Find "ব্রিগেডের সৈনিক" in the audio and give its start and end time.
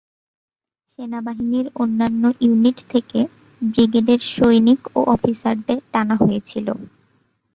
3.61-4.81